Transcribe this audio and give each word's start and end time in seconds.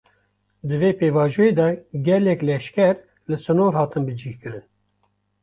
Di 0.67 0.75
vê 0.81 0.91
pêvajoyê 0.99 1.49
de 1.59 1.67
gelek 2.05 2.39
leşker, 2.47 2.95
li 3.29 3.37
sînor 3.43 3.73
hatin 3.79 4.03
bicih 4.07 4.35
kirin 4.41 4.65